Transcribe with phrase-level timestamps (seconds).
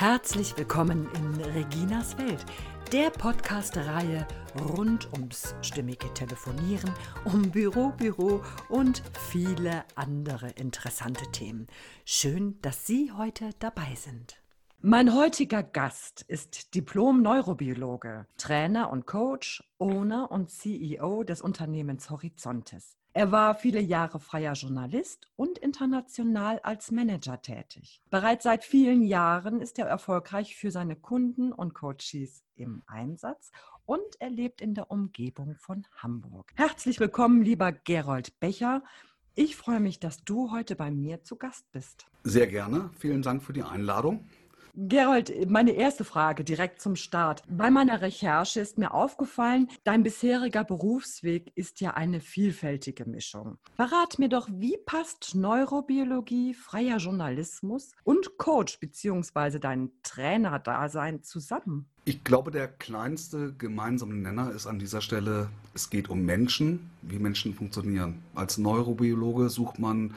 [0.00, 2.42] Herzlich willkommen in Reginas Welt,
[2.90, 4.26] der Podcast-Reihe
[4.74, 6.90] rund ums stimmige Telefonieren,
[7.26, 11.66] um Büro, Büro und viele andere interessante Themen.
[12.06, 14.40] Schön, dass Sie heute dabei sind.
[14.80, 22.96] Mein heutiger Gast ist Diplom-Neurobiologe, Trainer und Coach, Owner und CEO des Unternehmens Horizontes.
[23.12, 28.00] Er war viele Jahre freier Journalist und international als Manager tätig.
[28.08, 33.50] Bereits seit vielen Jahren ist er erfolgreich für seine Kunden und Coaches im Einsatz
[33.84, 36.52] und er lebt in der Umgebung von Hamburg.
[36.54, 38.84] Herzlich willkommen, lieber Gerold Becher.
[39.34, 42.06] Ich freue mich, dass du heute bei mir zu Gast bist.
[42.22, 42.90] Sehr gerne.
[42.96, 44.24] Vielen Dank für die Einladung.
[44.74, 47.42] Gerold, meine erste Frage direkt zum Start.
[47.48, 53.58] Bei meiner Recherche ist mir aufgefallen, dein bisheriger Berufsweg ist ja eine vielfältige Mischung.
[53.74, 59.58] Verrat mir doch, wie passt Neurobiologie, freier Journalismus und Coach bzw.
[59.58, 61.86] dein Trainerdasein zusammen?
[62.04, 67.18] Ich glaube, der kleinste gemeinsame Nenner ist an dieser Stelle, es geht um Menschen, wie
[67.18, 68.22] Menschen funktionieren.
[68.34, 70.14] Als Neurobiologe sucht man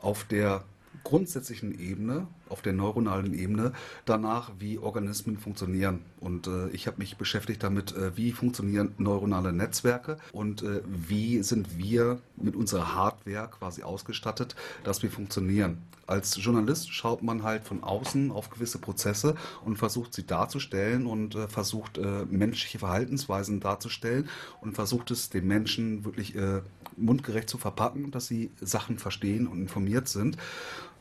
[0.00, 0.64] auf der
[1.04, 3.72] grundsätzlichen Ebene, auf der neuronalen Ebene,
[4.04, 6.00] danach, wie Organismen funktionieren.
[6.18, 11.42] Und äh, ich habe mich beschäftigt damit, äh, wie funktionieren neuronale Netzwerke und äh, wie
[11.42, 15.78] sind wir mit unserer Hardware quasi ausgestattet, dass wir funktionieren.
[16.06, 21.34] Als Journalist schaut man halt von außen auf gewisse Prozesse und versucht sie darzustellen und
[21.34, 24.28] äh, versucht äh, menschliche Verhaltensweisen darzustellen
[24.60, 26.60] und versucht es den Menschen wirklich äh,
[26.96, 30.36] mundgerecht zu verpacken, dass sie Sachen verstehen und informiert sind.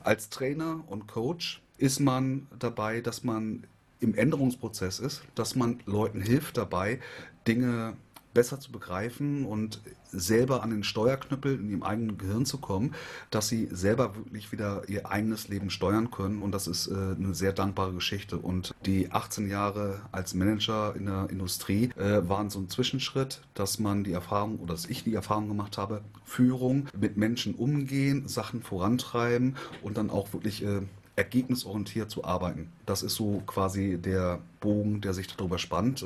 [0.03, 3.65] Als Trainer und Coach ist man dabei, dass man
[3.99, 6.99] im Änderungsprozess ist, dass man Leuten hilft dabei,
[7.47, 7.95] Dinge
[8.33, 12.93] besser zu begreifen und selber an den Steuerknüppel in ihrem eigenen Gehirn zu kommen,
[13.31, 16.41] dass sie selber wirklich wieder ihr eigenes Leben steuern können.
[16.41, 18.37] Und das ist äh, eine sehr dankbare Geschichte.
[18.37, 23.79] Und die 18 Jahre als Manager in der Industrie äh, waren so ein Zwischenschritt, dass
[23.79, 28.61] man die Erfahrung oder dass ich die Erfahrung gemacht habe, Führung mit Menschen umgehen, Sachen
[28.61, 30.81] vorantreiben und dann auch wirklich äh,
[31.15, 32.71] ergebnisorientiert zu arbeiten.
[32.85, 36.03] Das ist so quasi der Bogen, der sich darüber spannt.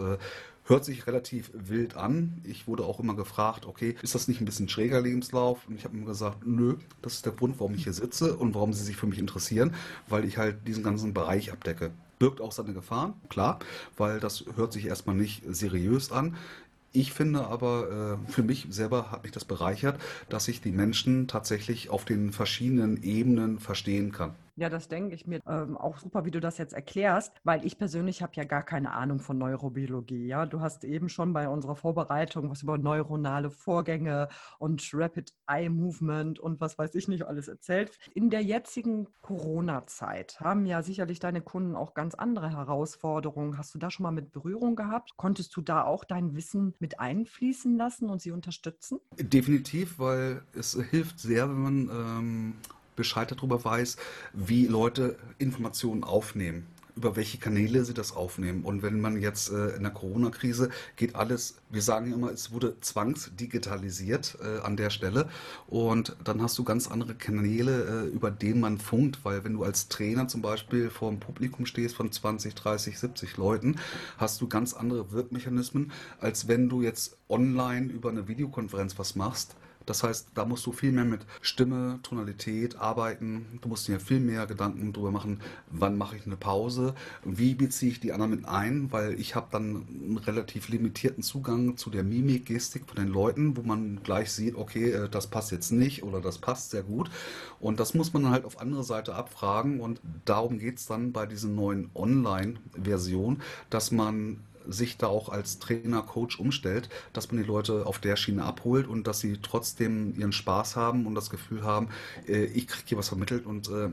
[0.67, 2.41] Hört sich relativ wild an.
[2.43, 5.65] Ich wurde auch immer gefragt, okay, ist das nicht ein bisschen schräger Lebenslauf?
[5.65, 8.53] Und ich habe immer gesagt, nö, das ist der Grund, warum ich hier sitze und
[8.53, 9.73] warum sie sich für mich interessieren,
[10.09, 11.91] weil ich halt diesen ganzen Bereich abdecke.
[12.19, 13.59] Birgt auch seine Gefahren, klar,
[13.95, 16.35] weil das hört sich erstmal nicht seriös an.
[16.91, 21.29] Ich finde aber, äh, für mich selber hat mich das bereichert, dass ich die Menschen
[21.29, 24.35] tatsächlich auf den verschiedenen Ebenen verstehen kann.
[24.59, 27.77] Ja, das denke ich mir ähm, auch super, wie du das jetzt erklärst, weil ich
[27.77, 30.25] persönlich habe ja gar keine Ahnung von Neurobiologie.
[30.25, 35.69] Ja, du hast eben schon bei unserer Vorbereitung was über neuronale Vorgänge und Rapid Eye
[35.69, 37.99] Movement und was weiß ich nicht alles erzählt.
[38.15, 43.59] In der jetzigen Corona-Zeit haben ja sicherlich deine Kunden auch ganz andere Herausforderungen.
[43.59, 45.17] Hast du da schon mal mit Berührung gehabt?
[45.17, 48.99] Konntest du da auch dein Wissen mit einfließen lassen und sie unterstützen?
[49.19, 52.53] Definitiv, weil es hilft sehr, wenn man ähm
[52.97, 53.95] Bescheid darüber weiß,
[54.33, 58.63] wie Leute Informationen aufnehmen über welche Kanäle sie das aufnehmen.
[58.63, 62.75] Und wenn man jetzt äh, in der Corona-Krise geht alles, wir sagen immer, es wurde
[62.81, 65.29] zwangsdigitalisiert äh, an der Stelle.
[65.67, 69.63] Und dann hast du ganz andere Kanäle, äh, über denen man funkt, weil wenn du
[69.63, 73.75] als Trainer zum Beispiel vor einem Publikum stehst von 20, 30, 70 Leuten,
[74.17, 79.55] hast du ganz andere Wirkmechanismen, als wenn du jetzt online über eine Videokonferenz was machst
[79.87, 83.57] das heißt, da musst du viel mehr mit Stimme, Tonalität arbeiten.
[83.61, 85.39] Du musst dir viel mehr Gedanken darüber machen,
[85.71, 86.93] wann mache ich eine Pause,
[87.23, 91.77] wie beziehe ich die anderen mit ein, weil ich habe dann einen relativ limitierten Zugang
[91.77, 95.51] zu der Mimik, Gestik von den Leuten, wo man gleich sieht, okay, äh, das passt
[95.51, 97.09] jetzt nicht oder das passt sehr gut.
[97.61, 101.13] Und das muss man dann halt auf andere Seite abfragen und darum geht es dann
[101.13, 107.41] bei diesen neuen Online-Versionen, dass man sich da auch als Trainer, Coach umstellt, dass man
[107.41, 111.29] die Leute auf der Schiene abholt und dass sie trotzdem ihren Spaß haben und das
[111.29, 111.89] Gefühl haben,
[112.27, 113.89] äh, ich kriege hier was vermittelt und äh,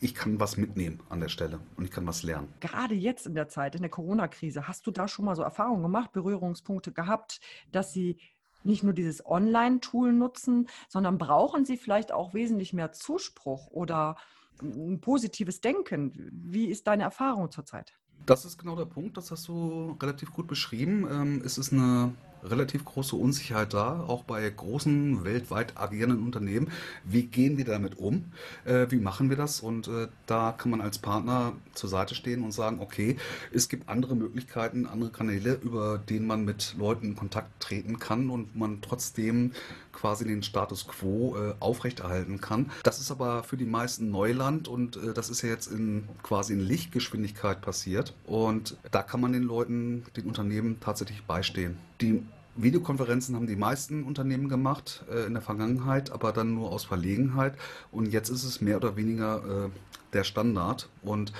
[0.00, 2.52] ich kann was mitnehmen an der Stelle und ich kann was lernen.
[2.60, 5.82] Gerade jetzt in der Zeit, in der Corona-Krise, hast du da schon mal so Erfahrungen
[5.82, 7.40] gemacht, Berührungspunkte gehabt,
[7.70, 8.18] dass sie
[8.64, 14.16] nicht nur dieses Online-Tool nutzen, sondern brauchen sie vielleicht auch wesentlich mehr Zuspruch oder
[14.60, 16.12] ein positives Denken?
[16.32, 17.94] Wie ist deine Erfahrung zurzeit?
[18.24, 21.08] Das ist genau der Punkt, das hast du relativ gut beschrieben.
[21.10, 22.12] Ähm, es ist eine
[22.44, 26.70] relativ große Unsicherheit da, auch bei großen, weltweit agierenden Unternehmen.
[27.04, 28.26] Wie gehen wir damit um?
[28.64, 29.60] Äh, wie machen wir das?
[29.60, 33.16] Und äh, da kann man als Partner zur Seite stehen und sagen, okay,
[33.52, 38.30] es gibt andere Möglichkeiten, andere Kanäle, über denen man mit Leuten in Kontakt treten kann
[38.30, 39.52] und man trotzdem
[39.92, 42.70] quasi den Status quo äh, aufrechterhalten kann.
[42.82, 46.54] Das ist aber für die meisten Neuland und äh, das ist ja jetzt in quasi
[46.54, 48.14] in Lichtgeschwindigkeit passiert.
[48.26, 51.78] Und da kann man den Leuten, den Unternehmen tatsächlich beistehen.
[52.00, 52.22] Die
[52.56, 57.54] Videokonferenzen haben die meisten Unternehmen gemacht äh, in der Vergangenheit, aber dann nur aus Verlegenheit.
[57.90, 59.70] Und jetzt ist es mehr oder weniger äh,
[60.12, 60.88] der Standard.
[61.02, 61.32] Und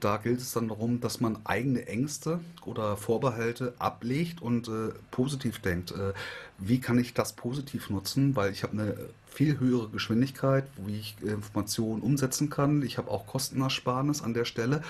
[0.00, 5.60] da gilt es dann darum, dass man eigene Ängste oder Vorbehalte ablegt und äh, positiv
[5.60, 5.92] denkt.
[5.92, 6.12] Äh,
[6.58, 8.36] wie kann ich das positiv nutzen?
[8.36, 8.96] Weil ich habe eine
[9.38, 12.82] viel höhere Geschwindigkeit, wie ich Informationen umsetzen kann.
[12.82, 14.82] Ich habe auch Kostenersparnis an der Stelle.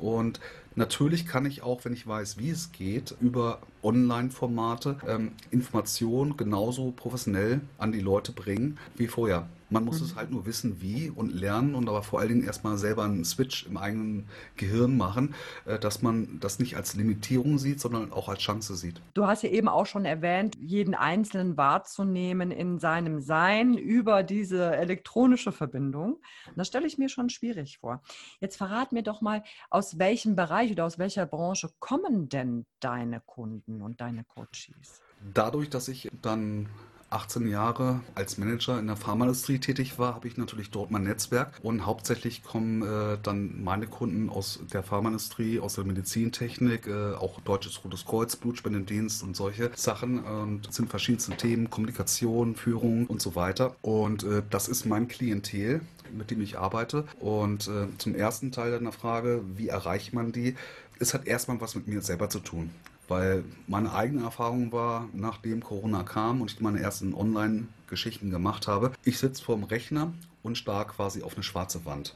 [0.00, 0.40] Und
[0.74, 6.92] Natürlich kann ich auch, wenn ich weiß, wie es geht, über Online-Formate ähm, Informationen genauso
[6.92, 9.48] professionell an die Leute bringen wie vorher.
[9.70, 10.06] Man muss mhm.
[10.06, 13.24] es halt nur wissen, wie und lernen und aber vor allen Dingen erstmal selber einen
[13.24, 14.26] Switch im eigenen
[14.56, 15.34] Gehirn machen,
[15.64, 19.00] äh, dass man das nicht als Limitierung sieht, sondern auch als Chance sieht.
[19.14, 24.74] Du hast ja eben auch schon erwähnt, jeden Einzelnen wahrzunehmen in seinem Sein über diese
[24.74, 26.20] elektronische Verbindung.
[26.56, 28.02] das stelle ich mir schon schwierig vor.
[28.40, 33.20] Jetzt verrat mir doch mal, aus welchem Bereich oder aus welcher Branche kommen denn deine
[33.20, 35.02] Kunden und deine Coaches?
[35.34, 36.70] Dadurch, dass ich dann
[37.12, 41.58] 18 Jahre als Manager in der Pharmaindustrie tätig war, habe ich natürlich dort mein Netzwerk
[41.62, 47.40] und hauptsächlich kommen äh, dann meine Kunden aus der Pharmaindustrie, aus der Medizintechnik, äh, auch
[47.40, 53.34] Deutsches Rotes Kreuz, Blutspendendienst und solche Sachen und sind verschiedenste Themen, Kommunikation, Führung und so
[53.34, 53.76] weiter.
[53.82, 55.80] Und äh, das ist mein Klientel,
[56.16, 57.04] mit dem ich arbeite.
[57.20, 60.56] Und äh, zum ersten Teil deiner Frage, wie erreicht man die?
[60.98, 62.70] Es hat erstmal was mit mir selber zu tun
[63.08, 68.92] weil meine eigene Erfahrung war, nachdem Corona kam und ich meine ersten Online-Geschichten gemacht habe,
[69.04, 70.12] ich sitze vorm Rechner
[70.42, 72.14] und starr quasi auf eine schwarze Wand.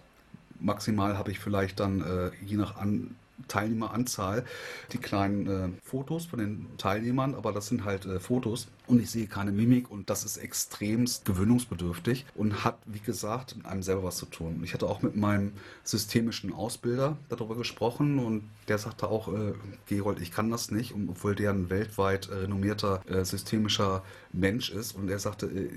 [0.59, 3.15] Maximal habe ich vielleicht dann, äh, je nach An
[3.49, 4.45] Teilnehmeranzahl
[4.93, 9.11] die kleinen äh, Fotos von den Teilnehmern, aber das sind halt äh, Fotos und ich
[9.11, 14.05] sehe keine Mimik und das ist extremst gewöhnungsbedürftig und hat, wie gesagt, mit einem selber
[14.05, 14.61] was zu tun.
[14.65, 15.53] Ich hatte auch mit meinem
[15.85, 19.55] systemischen Ausbilder darüber gesprochen und der sagte auch, äh,
[19.87, 24.03] Gerold, ich kann das nicht, obwohl der ein weltweit äh, renommierter äh, systemischer
[24.33, 25.71] Mensch ist und er sagte, äh,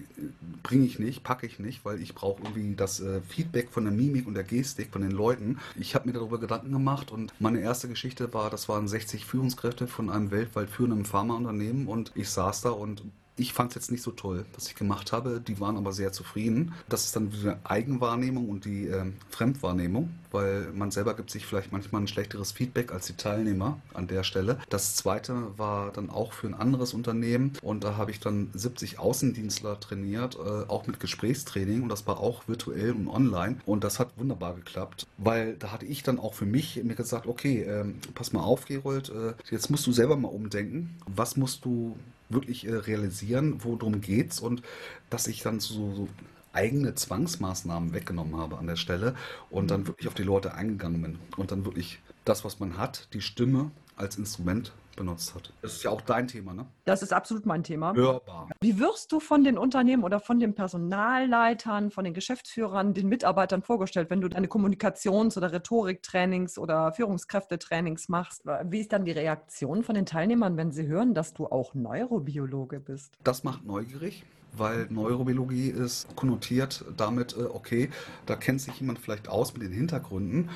[0.64, 3.94] bringe ich nicht, packe ich nicht, weil ich brauche irgendwie das äh, Feedback von der
[3.94, 5.60] Mimik und der Gestik von den Leuten.
[5.76, 9.88] Ich habe mir darüber Gedanken gemacht und meine erste Geschichte war, das waren 60 Führungskräfte
[9.88, 12.99] von einem weltweit führenden Pharmaunternehmen und ich saß da und
[13.40, 15.42] ich fand es jetzt nicht so toll, was ich gemacht habe.
[15.42, 16.74] Die waren aber sehr zufrieden.
[16.90, 21.72] Das ist dann die Eigenwahrnehmung und die äh, Fremdwahrnehmung, weil man selber gibt sich vielleicht
[21.72, 24.60] manchmal ein schlechteres Feedback als die Teilnehmer an der Stelle.
[24.70, 29.00] Das zweite war dann auch für ein anderes Unternehmen und da habe ich dann 70
[29.00, 34.00] Außendienstler trainiert, äh, auch mit Gesprächstraining und das war auch virtuell und online und das
[34.00, 37.86] hat wunderbar geklappt, weil da hatte ich dann auch für mich mir gesagt, okay, äh,
[38.14, 40.98] pass mal auf, Gerold, äh, jetzt musst du selber mal umdenken.
[41.08, 41.98] Was musst du
[42.30, 44.62] wirklich äh, realisieren, worum geht's und
[45.10, 46.08] dass ich dann so, so
[46.54, 49.16] eigene Zwangsmaßnahmen weggenommen habe an der Stelle
[49.50, 49.88] und dann mhm.
[49.88, 53.72] wirklich auf die Leute eingegangen bin und dann wirklich das, was man hat, die Stimme
[53.96, 55.52] als Instrument benutzt hat.
[55.62, 56.68] Das ist ja auch dein Thema, ne?
[56.86, 57.94] Das ist absolut mein Thema.
[57.96, 58.50] Hörbar.
[58.62, 63.64] Wie wirst du von den Unternehmen oder von den Personalleitern, von den Geschäftsführern, den Mitarbeitern
[63.64, 68.44] vorgestellt, wenn du deine Kommunikations- oder Rhetoriktrainings oder Führungskräftetrainings machst?
[68.66, 72.80] Wie ist dann die Reaktion von den Teilnehmern, wenn sie hören, dass du auch Neurobiologe
[72.80, 73.14] bist?
[73.24, 74.26] Das macht neugierig
[74.58, 77.90] weil Neurobiologie ist konnotiert damit, äh, okay,
[78.26, 80.50] da kennt sich jemand vielleicht aus mit den Hintergründen.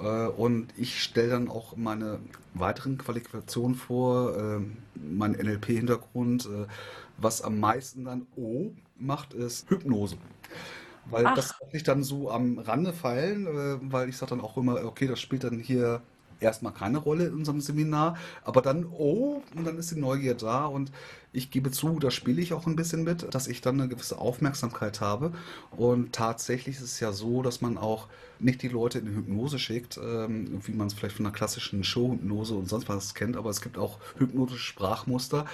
[0.00, 2.20] Äh, und ich stelle dann auch meine
[2.54, 4.60] weiteren Qualifikationen vor, äh,
[4.94, 6.48] meinen NLP-Hintergrund.
[7.20, 10.16] Was am meisten dann O macht, ist Hypnose.
[11.10, 11.34] Weil Ach.
[11.34, 15.20] das ich dann so am Rande feilen, weil ich sage dann auch immer, okay, das
[15.20, 16.00] spielt dann hier
[16.40, 20.66] erstmal keine Rolle in unserem Seminar, aber dann, oh, und dann ist die Neugier da
[20.66, 20.92] und
[21.32, 24.18] ich gebe zu, da spiele ich auch ein bisschen mit, dass ich dann eine gewisse
[24.18, 25.32] Aufmerksamkeit habe.
[25.70, 29.58] Und tatsächlich ist es ja so, dass man auch nicht die Leute in die Hypnose
[29.58, 33.50] schickt, ähm, wie man es vielleicht von einer klassischen Showhypnose und sonst was kennt, aber
[33.50, 35.44] es gibt auch hypnotische Sprachmuster,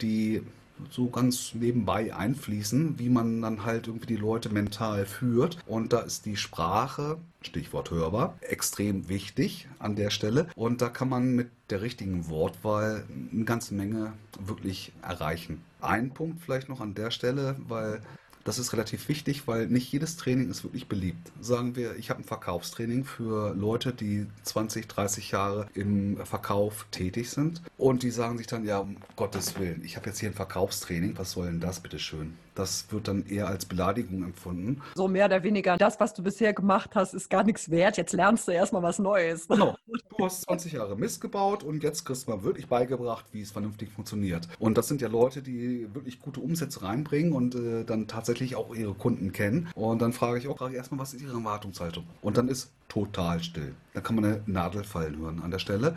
[0.00, 0.42] die
[0.90, 5.58] so ganz nebenbei einfließen, wie man dann halt irgendwie die Leute mental führt.
[5.66, 10.48] Und da ist die Sprache, Stichwort hörbar, extrem wichtig an der Stelle.
[10.56, 15.62] Und da kann man mit der richtigen Wortwahl eine ganze Menge wirklich erreichen.
[15.80, 18.00] Ein Punkt vielleicht noch an der Stelle, weil
[18.44, 21.32] das ist relativ wichtig, weil nicht jedes Training ist wirklich beliebt.
[21.40, 27.30] Sagen wir, ich habe ein Verkaufstraining für Leute, die 20, 30 Jahre im Verkauf tätig
[27.30, 30.34] sind und die sagen sich dann, ja, um Gottes Willen, ich habe jetzt hier ein
[30.34, 32.36] Verkaufstraining, was soll denn das, bitteschön?
[32.54, 34.80] Das wird dann eher als Beleidigung empfunden.
[34.94, 37.96] So mehr oder weniger, das, was du bisher gemacht hast, ist gar nichts wert.
[37.96, 39.48] Jetzt lernst du erstmal was Neues.
[39.48, 39.76] Genau.
[40.16, 43.50] Du hast 20 Jahre Mist gebaut und jetzt kriegst du mal wirklich beigebracht, wie es
[43.50, 44.48] vernünftig funktioniert.
[44.58, 48.74] Und das sind ja Leute, die wirklich gute Umsätze reinbringen und äh, dann tatsächlich auch
[48.74, 49.68] ihre Kunden kennen.
[49.74, 52.04] Und dann frage ich auch gerade erstmal, was ist ihre Erwartungshaltung?
[52.22, 53.74] Und dann ist total still.
[53.92, 55.96] Da kann man eine Nadel fallen hören an der Stelle.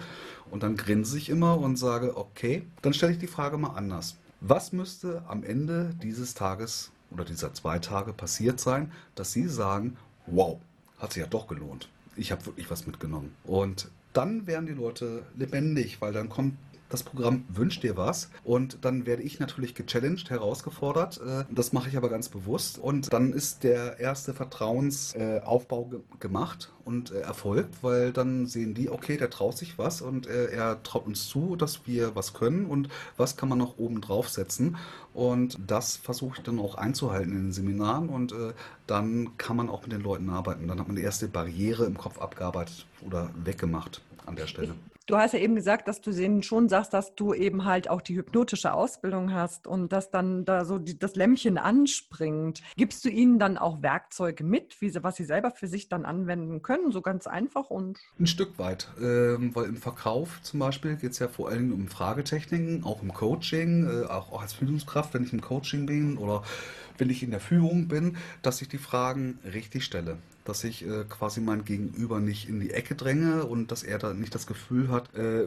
[0.50, 4.18] Und dann grinse ich immer und sage, okay, dann stelle ich die Frage mal anders.
[4.42, 9.98] Was müsste am Ende dieses Tages oder dieser zwei Tage passiert sein, dass Sie sagen,
[10.28, 10.60] wow,
[11.00, 11.90] hat sich ja doch gelohnt.
[12.16, 13.36] Ich habe wirklich was mitgenommen.
[13.44, 16.56] Und dann werden die Leute lebendig, weil dann kommt
[16.90, 21.20] das Programm wünscht dir was und dann werde ich natürlich gechallenged, herausgefordert.
[21.22, 27.12] Äh, das mache ich aber ganz bewusst und dann ist der erste Vertrauensaufbau gemacht und
[27.12, 31.06] äh, erfolgt, weil dann sehen die, okay, der traut sich was und äh, er traut
[31.06, 34.78] uns zu, dass wir was können und was kann man noch oben drauf setzen
[35.14, 38.34] und das versuche ich dann auch einzuhalten in den Seminaren und
[38.86, 40.68] dann kann man auch mit den Leuten arbeiten.
[40.68, 44.76] Dann hat man die erste Barriere im Kopf abgearbeitet oder weggemacht an der Stelle.
[45.08, 48.02] Du hast ja eben gesagt, dass du denen schon sagst, dass du eben halt auch
[48.02, 52.62] die hypnotische Ausbildung hast und dass dann da so die, das Lämpchen anspringt.
[52.76, 56.04] Gibst du ihnen dann auch Werkzeuge mit, wie sie, was sie selber für sich dann
[56.04, 57.98] anwenden können, so ganz einfach und?
[58.20, 61.88] Ein Stück weit, ähm, weil im Verkauf zum Beispiel geht es ja vor allem um
[61.88, 66.44] Fragetechniken, auch im Coaching, äh, auch als Führungskraft, wenn ich im Coaching bin oder
[66.98, 70.18] wenn ich in der Führung bin, dass ich die Fragen richtig stelle
[70.48, 74.14] dass ich äh, quasi mein Gegenüber nicht in die Ecke dränge und dass er da
[74.14, 75.44] nicht das Gefühl hat, äh,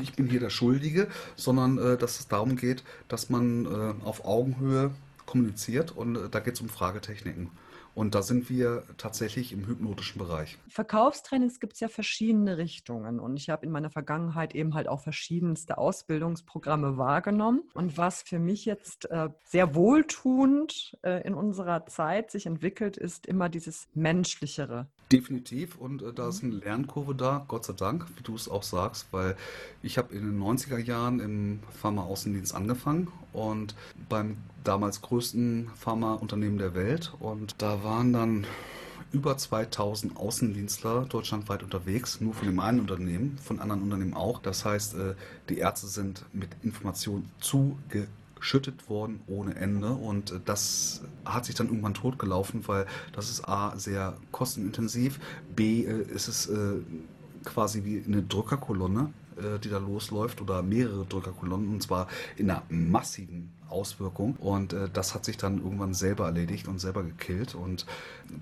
[0.00, 4.24] ich bin hier der Schuldige, sondern äh, dass es darum geht, dass man äh, auf
[4.24, 4.92] Augenhöhe
[5.26, 7.50] kommuniziert und äh, da geht es um Fragetechniken.
[7.94, 10.58] Und da sind wir tatsächlich im hypnotischen Bereich.
[10.68, 13.20] Verkaufstrainings gibt es ja verschiedene Richtungen.
[13.20, 17.62] Und ich habe in meiner Vergangenheit eben halt auch verschiedenste Ausbildungsprogramme wahrgenommen.
[17.74, 23.26] Und was für mich jetzt äh, sehr wohltuend äh, in unserer Zeit sich entwickelt, ist
[23.26, 24.88] immer dieses Menschlichere.
[25.12, 25.76] Definitiv.
[25.76, 29.06] Und äh, da ist eine Lernkurve da, Gott sei Dank, wie du es auch sagst,
[29.10, 29.36] weil
[29.82, 33.74] ich habe in den 90er Jahren im Pharma-Außendienst angefangen und
[34.08, 37.12] beim damals größten Pharmaunternehmen der Welt.
[37.20, 38.46] Und da waren dann
[39.12, 44.40] über 2000 Außendienstler deutschlandweit unterwegs, nur von dem einen Unternehmen, von anderen Unternehmen auch.
[44.40, 45.14] Das heißt, äh,
[45.48, 47.30] die Ärzte sind mit Informationen
[48.44, 49.92] zugeschüttet worden ohne Ende.
[49.92, 55.18] Und äh, das hat sich dann irgendwann totgelaufen, weil das ist A sehr kostenintensiv,
[55.54, 56.50] B äh, ist es
[57.44, 62.62] quasi wie eine Drückerkolonne äh, die da losläuft oder mehrere Drückerkolonnen und zwar in einer
[62.68, 67.86] massiven Auswirkung und äh, das hat sich dann irgendwann selber erledigt und selber gekillt und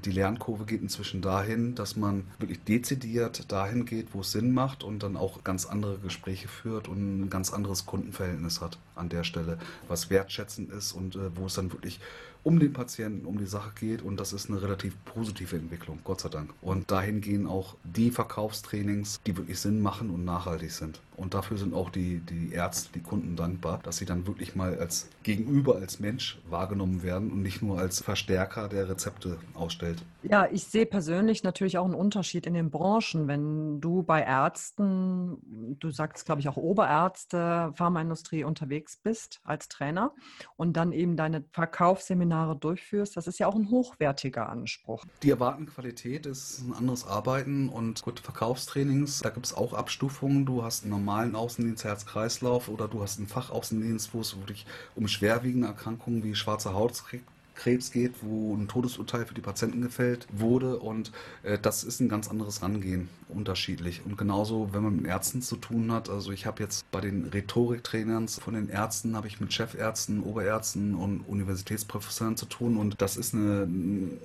[0.05, 4.85] die Lernkurve geht inzwischen dahin, dass man wirklich dezidiert dahin geht, wo es Sinn macht
[4.85, 9.25] und dann auch ganz andere Gespräche führt und ein ganz anderes Kundenverhältnis hat an der
[9.25, 12.01] Stelle, was wertschätzend ist und äh, wo es dann wirklich
[12.45, 16.21] um den Patienten, um die Sache geht und das ist eine relativ positive Entwicklung, Gott
[16.21, 16.53] sei Dank.
[16.61, 21.01] Und dahin gehen auch die Verkaufstrainings, die wirklich Sinn machen und nachhaltig sind.
[21.23, 24.77] Und dafür sind auch die, die Ärzte, die Kunden dankbar, dass sie dann wirklich mal
[24.79, 30.05] als Gegenüber, als Mensch wahrgenommen werden und nicht nur als Verstärker der Rezepte ausstellt.
[30.25, 33.29] Ja, ich sehe persönlich natürlich auch einen Unterschied in den Branchen.
[33.29, 40.13] Wenn du bei Ärzten, du sagst, glaube ich, auch Oberärzte, Pharmaindustrie unterwegs bist als Trainer
[40.57, 45.05] und dann eben deine Verkaufsseminare durchführst, das ist ja auch ein hochwertiger Anspruch.
[45.23, 50.47] Die erwartende Qualität ist ein anderes Arbeiten und gut, Verkaufstrainings, da gibt es auch Abstufungen.
[50.47, 54.65] Du hast einen normalen Außendienst, Herz-Kreislauf oder du hast einen Fachaußendienst, wo es wirklich
[54.95, 60.79] um schwerwiegende Erkrankungen wie schwarze Hautkrebs geht, wo ein Todesurteil für die Patienten gefällt wurde.
[60.79, 64.01] Und äh, das ist ein ganz anderes Rangehen, unterschiedlich.
[64.07, 67.27] Und genauso, wenn man mit Ärzten zu tun hat, also ich habe jetzt bei den
[67.27, 72.79] Rhetoriktrainern von den Ärzten, habe ich mit Chefärzten, Oberärzten und Universitätsprofessoren zu tun.
[72.79, 73.67] Und das ist eine,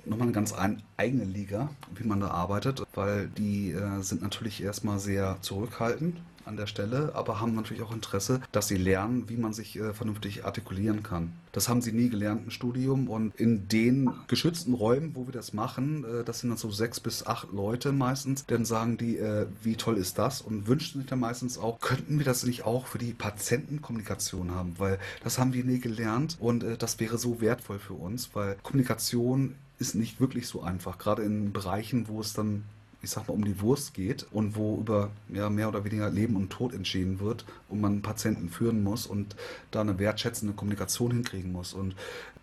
[0.06, 4.62] nochmal eine ganz ein, eigene Liga, wie man da arbeitet, weil die äh, sind natürlich
[4.62, 6.16] erstmal sehr zurückhaltend
[6.48, 9.92] an der Stelle, aber haben natürlich auch Interesse, dass sie lernen, wie man sich äh,
[9.92, 11.32] vernünftig artikulieren kann.
[11.52, 15.52] Das haben sie nie gelernt im Studium und in den geschützten Räumen, wo wir das
[15.52, 19.46] machen, äh, das sind dann so sechs bis acht Leute meistens, dann sagen die, äh,
[19.62, 22.86] wie toll ist das und wünschen sich dann meistens auch, könnten wir das nicht auch
[22.86, 27.40] für die Patientenkommunikation haben, weil das haben wir nie gelernt und äh, das wäre so
[27.40, 32.32] wertvoll für uns, weil Kommunikation ist nicht wirklich so einfach, gerade in Bereichen, wo es
[32.32, 32.64] dann
[33.02, 36.36] ich sag mal, um die Wurst geht und wo über ja, mehr oder weniger Leben
[36.36, 39.36] und Tod entschieden wird und man Patienten führen muss und
[39.70, 41.74] da eine wertschätzende Kommunikation hinkriegen muss.
[41.74, 41.94] Und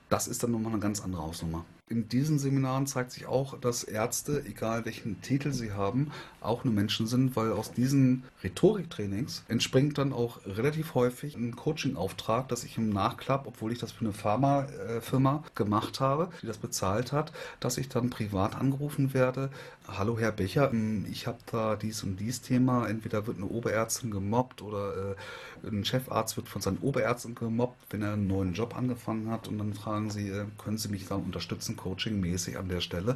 [0.09, 1.65] das ist dann nochmal eine ganz andere Hausnummer.
[1.87, 6.09] In diesen Seminaren zeigt sich auch, dass Ärzte, egal welchen Titel sie haben,
[6.41, 12.47] auch nur Menschen sind, weil aus diesen Rhetoriktrainings entspringt dann auch relativ häufig ein Coaching-Auftrag,
[12.47, 17.11] dass ich im Nachklapp, obwohl ich das für eine Pharmafirma gemacht habe, die das bezahlt
[17.11, 19.51] hat, dass ich dann privat angerufen werde.
[19.87, 22.87] Hallo Herr Becher, hm, ich habe da dies und dies Thema.
[22.87, 25.15] Entweder wird eine Oberärztin gemobbt oder
[25.63, 29.47] äh, ein Chefarzt wird von seinen Oberärzten gemobbt, wenn er einen neuen Job angefangen hat.
[29.47, 33.15] Und dann fragen sie, äh, können Sie mich dann unterstützen, coachingmäßig an der Stelle?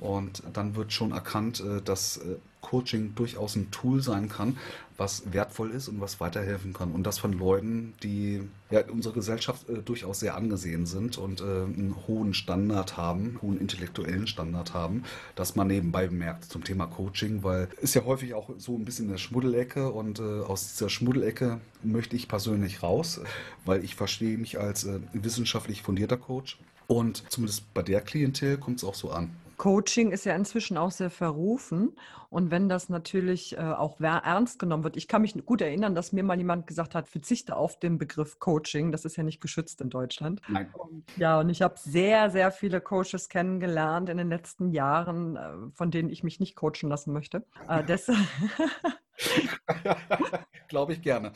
[0.00, 4.56] Und dann wird schon erkannt, äh, dass äh, Coaching durchaus ein Tool sein kann,
[4.96, 6.92] was wertvoll ist und was weiterhelfen kann.
[6.92, 11.40] Und das von Leuten, die ja in unserer Gesellschaft äh, durchaus sehr angesehen sind und
[11.40, 16.86] einen hohen Standard haben, einen hohen intellektuellen Standard haben, dass man nebenbei bemerkt zum Thema
[16.86, 21.60] Coaching, weil ist ja häufig auch so ein bisschen eine Schmuddelecke und aus dieser Schmuddelecke
[21.82, 23.20] möchte ich persönlich raus,
[23.64, 26.58] weil ich verstehe mich als wissenschaftlich fundierter Coach.
[26.88, 29.30] Und zumindest bei der Klientel kommt es auch so an.
[29.58, 31.92] Coaching ist ja inzwischen auch sehr verrufen.
[32.30, 36.12] Und wenn das natürlich äh, auch ernst genommen wird, ich kann mich gut erinnern, dass
[36.12, 38.92] mir mal jemand gesagt hat, verzichte auf den Begriff Coaching.
[38.92, 40.40] Das ist ja nicht geschützt in Deutschland.
[40.48, 40.70] Nein.
[40.72, 45.50] Und, ja, und ich habe sehr, sehr viele Coaches kennengelernt in den letzten Jahren, äh,
[45.74, 47.44] von denen ich mich nicht coachen lassen möchte.
[47.68, 48.18] Äh, deshalb
[50.68, 51.32] Glaube ich gerne.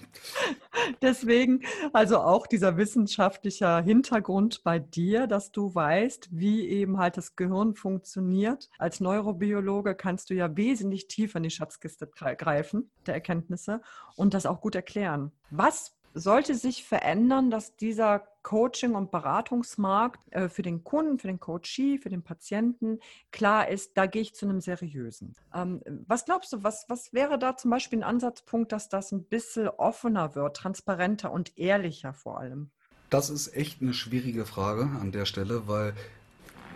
[1.00, 1.62] Deswegen
[1.92, 7.74] also auch dieser wissenschaftliche Hintergrund bei dir, dass du weißt, wie eben halt das Gehirn
[7.74, 8.68] funktioniert.
[8.78, 13.80] Als Neurobiologe kannst du ja wesentlich tiefer in die Schatzkiste greifen der Erkenntnisse
[14.16, 15.32] und das auch gut erklären.
[15.50, 21.40] Was sollte sich verändern, dass dieser Coaching- und Beratungsmarkt äh, für den Kunden, für den
[21.40, 22.98] Coachee, für den Patienten
[23.30, 25.34] klar ist, da gehe ich zu einem seriösen.
[25.54, 29.24] Ähm, was glaubst du, was, was wäre da zum Beispiel ein Ansatzpunkt, dass das ein
[29.24, 32.70] bisschen offener wird, transparenter und ehrlicher vor allem?
[33.10, 35.94] Das ist echt eine schwierige Frage an der Stelle, weil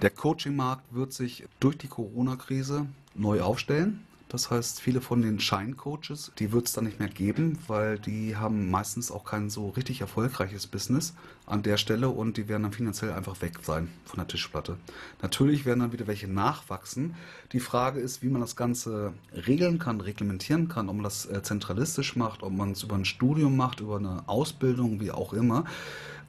[0.03, 4.07] der Coaching-Markt wird sich durch die Corona-Krise neu aufstellen.
[4.29, 8.35] Das heißt, viele von den Scheincoaches, die wird es dann nicht mehr geben, weil die
[8.35, 11.15] haben meistens auch kein so richtig erfolgreiches Business
[11.47, 14.79] an der Stelle und die werden dann finanziell einfach weg sein von der Tischplatte.
[15.23, 17.15] Natürlich werden dann wieder welche nachwachsen.
[17.53, 21.43] Die Frage ist, wie man das Ganze regeln kann, reglementieren kann, ob man das äh,
[21.43, 25.65] zentralistisch macht, ob man es über ein Studium macht, über eine Ausbildung, wie auch immer.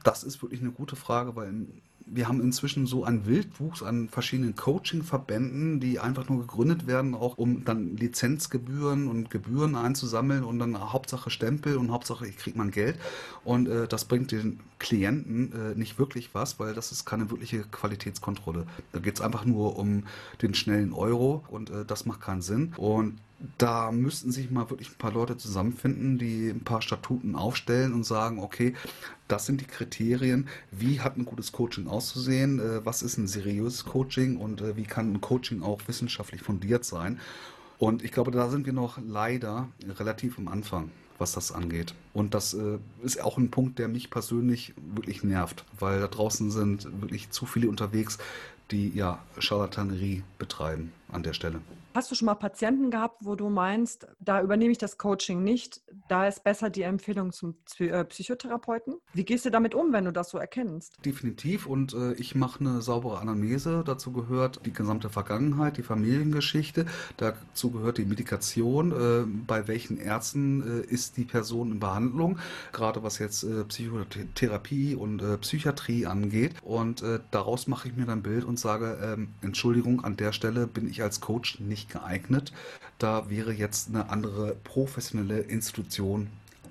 [0.04, 1.66] Das ist wirklich eine gute Frage, weil
[2.10, 7.36] wir haben inzwischen so einen Wildwuchs an verschiedenen Coaching-Verbänden, die einfach nur gegründet werden, auch
[7.36, 12.70] um dann Lizenzgebühren und Gebühren einzusammeln und dann Hauptsache Stempel und Hauptsache ich kriege mein
[12.70, 12.98] Geld.
[13.44, 17.60] Und äh, das bringt den Klienten äh, nicht wirklich was, weil das ist keine wirkliche
[17.62, 18.66] Qualitätskontrolle.
[18.92, 20.04] Da geht es einfach nur um
[20.42, 22.74] den schnellen Euro und äh, das macht keinen Sinn.
[22.76, 23.18] Und
[23.56, 28.04] da müssten sich mal wirklich ein paar Leute zusammenfinden, die ein paar Statuten aufstellen und
[28.04, 28.74] sagen, okay,
[29.28, 33.84] das sind die Kriterien, wie hat ein gutes Coaching auszusehen, äh, was ist ein seriöses
[33.84, 37.20] Coaching und äh, wie kann ein Coaching auch wissenschaftlich fundiert sein.
[37.78, 41.94] Und ich glaube, da sind wir noch leider relativ am Anfang was das angeht.
[42.12, 46.50] Und das äh, ist auch ein Punkt, der mich persönlich wirklich nervt, weil da draußen
[46.50, 48.18] sind wirklich zu viele unterwegs,
[48.70, 51.60] die ja Charlatanerie betreiben an der Stelle.
[51.94, 55.80] Hast du schon mal Patienten gehabt, wo du meinst, da übernehme ich das Coaching nicht,
[56.08, 58.96] da ist besser die Empfehlung zum äh, Psychotherapeuten?
[59.14, 61.04] Wie gehst du damit um, wenn du das so erkennst?
[61.04, 63.82] Definitiv und äh, ich mache eine saubere Anamnese.
[63.84, 70.82] Dazu gehört die gesamte Vergangenheit, die Familiengeschichte, dazu gehört die Medikation, äh, bei welchen Ärzten
[70.82, 72.38] äh, ist die Person in Behandlung,
[72.72, 76.54] gerade was jetzt äh, Psychotherapie und äh, Psychiatrie angeht.
[76.62, 80.66] Und daraus mache ich mir dann ein Bild und sage, ähm, Entschuldigung, an der Stelle
[80.66, 82.52] bin ich als Coach nicht geeignet.
[82.98, 86.28] Da wäre jetzt eine andere professionelle Institution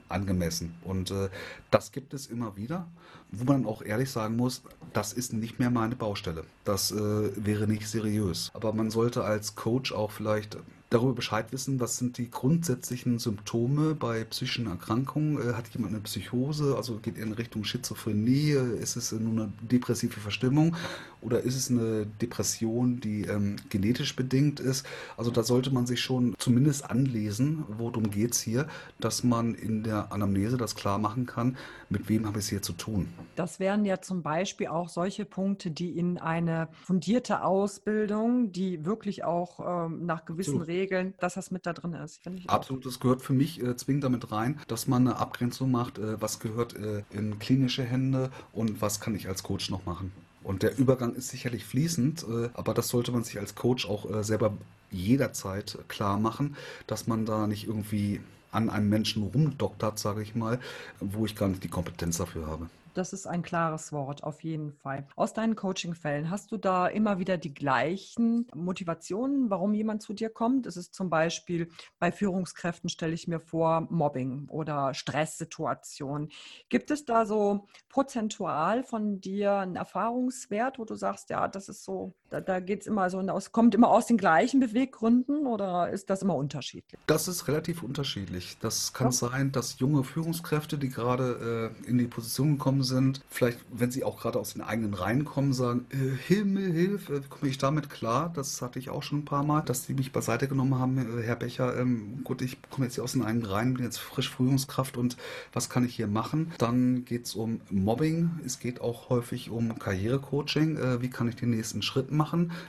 [0.09, 0.75] angemessen.
[0.83, 1.29] Und äh,
[1.71, 2.87] das gibt es immer wieder,
[3.31, 4.61] wo man auch ehrlich sagen muss,
[4.93, 6.43] das ist nicht mehr meine Baustelle.
[6.63, 6.95] Das äh,
[7.35, 8.51] wäre nicht seriös.
[8.53, 10.57] Aber man sollte als Coach auch vielleicht
[10.89, 15.37] darüber Bescheid wissen, was sind die grundsätzlichen Symptome bei psychischen Erkrankungen.
[15.37, 18.51] Äh, hat jemand eine Psychose, also geht er in Richtung Schizophrenie?
[18.51, 20.75] Ist es nur eine depressive Verstimmung
[21.21, 24.85] oder ist es eine Depression, die ähm, genetisch bedingt ist?
[25.17, 28.67] Also da sollte man sich schon zumindest anlesen, worum geht es hier,
[28.99, 31.57] dass man in der Anamnese das klar machen kann,
[31.89, 33.07] mit wem habe ich es hier zu tun.
[33.35, 39.23] Das wären ja zum Beispiel auch solche Punkte, die in eine fundierte Ausbildung, die wirklich
[39.23, 42.21] auch ähm, nach gewissen Regeln Regeln, dass das mit da drin ist.
[42.47, 46.21] Absolut, das gehört für mich äh, zwingend damit rein, dass man eine Abgrenzung macht, äh,
[46.21, 50.11] was gehört äh, in klinische Hände und was kann ich als Coach noch machen.
[50.43, 54.09] Und der Übergang ist sicherlich fließend, äh, aber das sollte man sich als Coach auch
[54.09, 54.53] äh, selber
[54.91, 56.55] jederzeit klar machen,
[56.87, 60.59] dass man da nicht irgendwie an einem Menschen rumdoktert, sage ich mal,
[60.99, 62.69] wo ich gar nicht die Kompetenz dafür habe.
[62.97, 65.07] Das ist ein klares Wort, auf jeden Fall.
[65.15, 70.29] Aus deinen Coaching-Fällen, hast du da immer wieder die gleichen Motivationen, warum jemand zu dir
[70.29, 70.65] kommt?
[70.65, 76.29] Ist es zum Beispiel bei Führungskräften, stelle ich mir vor, Mobbing oder Stresssituationen.
[76.69, 81.83] Gibt es da so prozentual von dir einen Erfahrungswert, wo du sagst, ja, das ist
[81.83, 85.89] so, da, da geht es immer so, aus, kommt immer aus den gleichen Beweggründen oder
[85.89, 86.99] ist das immer unterschiedlich?
[87.07, 88.57] Das ist relativ unterschiedlich.
[88.59, 89.11] Das kann ja.
[89.11, 94.03] sein, dass junge Führungskräfte, die gerade äh, in die Position gekommen sind, vielleicht, wenn sie
[94.03, 98.31] auch gerade aus den eigenen Reihen kommen, sagen, äh, Himmel, Hilfe, komme ich damit klar?
[98.33, 101.23] Das hatte ich auch schon ein paar Mal, dass die mich beiseite genommen haben, äh,
[101.23, 104.29] Herr Becher, ähm, gut, ich komme jetzt hier aus den eigenen Reihen, bin jetzt frisch
[104.29, 105.15] Führungskraft und
[105.53, 106.51] was kann ich hier machen?
[106.57, 111.35] Dann geht es um Mobbing, es geht auch häufig um Karrierecoaching, äh, wie kann ich
[111.35, 112.16] den nächsten Schritt machen,